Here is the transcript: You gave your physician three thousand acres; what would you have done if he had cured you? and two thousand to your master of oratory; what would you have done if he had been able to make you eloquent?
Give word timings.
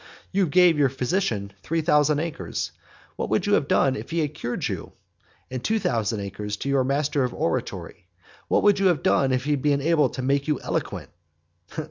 You 0.31 0.47
gave 0.47 0.79
your 0.79 0.89
physician 0.89 1.53
three 1.61 1.81
thousand 1.81 2.17
acres; 2.21 2.71
what 3.17 3.29
would 3.29 3.45
you 3.45 3.53
have 3.53 3.67
done 3.67 3.95
if 3.95 4.09
he 4.09 4.17
had 4.21 4.33
cured 4.33 4.67
you? 4.67 4.93
and 5.51 5.63
two 5.63 5.77
thousand 5.77 6.31
to 6.35 6.69
your 6.69 6.83
master 6.83 7.23
of 7.23 7.35
oratory; 7.35 8.07
what 8.47 8.63
would 8.63 8.79
you 8.79 8.87
have 8.87 9.03
done 9.03 9.31
if 9.31 9.43
he 9.43 9.51
had 9.51 9.61
been 9.61 9.79
able 9.79 10.09
to 10.09 10.23
make 10.23 10.47
you 10.47 10.59
eloquent? 10.61 11.11